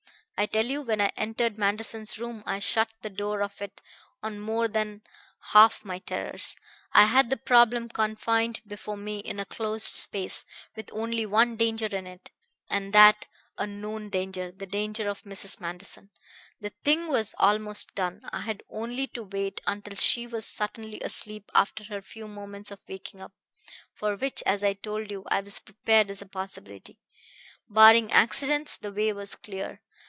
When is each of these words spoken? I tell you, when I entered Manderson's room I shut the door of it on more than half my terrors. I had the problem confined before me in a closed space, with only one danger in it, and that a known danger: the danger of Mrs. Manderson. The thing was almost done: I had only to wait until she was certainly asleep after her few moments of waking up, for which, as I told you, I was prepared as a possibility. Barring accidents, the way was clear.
I 0.37 0.47
tell 0.47 0.65
you, 0.65 0.81
when 0.81 0.99
I 1.01 1.11
entered 1.17 1.59
Manderson's 1.59 2.17
room 2.17 2.41
I 2.47 2.57
shut 2.57 2.91
the 3.03 3.11
door 3.11 3.43
of 3.43 3.61
it 3.61 3.79
on 4.23 4.39
more 4.39 4.67
than 4.67 5.03
half 5.53 5.85
my 5.85 5.99
terrors. 5.99 6.57
I 6.93 7.03
had 7.03 7.29
the 7.29 7.37
problem 7.37 7.89
confined 7.89 8.61
before 8.65 8.97
me 8.97 9.19
in 9.19 9.39
a 9.39 9.45
closed 9.45 9.85
space, 9.85 10.47
with 10.75 10.89
only 10.93 11.27
one 11.27 11.57
danger 11.57 11.85
in 11.95 12.07
it, 12.07 12.31
and 12.71 12.91
that 12.91 13.27
a 13.59 13.67
known 13.67 14.09
danger: 14.09 14.51
the 14.51 14.65
danger 14.65 15.07
of 15.09 15.21
Mrs. 15.21 15.59
Manderson. 15.61 16.09
The 16.59 16.71
thing 16.83 17.07
was 17.07 17.35
almost 17.37 17.93
done: 17.93 18.21
I 18.33 18.39
had 18.41 18.63
only 18.67 19.05
to 19.09 19.21
wait 19.21 19.61
until 19.67 19.95
she 19.95 20.25
was 20.25 20.47
certainly 20.47 20.99
asleep 21.01 21.51
after 21.53 21.83
her 21.83 22.01
few 22.01 22.27
moments 22.27 22.71
of 22.71 22.79
waking 22.87 23.21
up, 23.21 23.33
for 23.93 24.15
which, 24.15 24.41
as 24.47 24.63
I 24.63 24.73
told 24.73 25.11
you, 25.11 25.23
I 25.27 25.41
was 25.41 25.59
prepared 25.59 26.09
as 26.09 26.19
a 26.19 26.25
possibility. 26.25 26.97
Barring 27.69 28.11
accidents, 28.11 28.75
the 28.75 28.91
way 28.91 29.13
was 29.13 29.35
clear. 29.35 29.81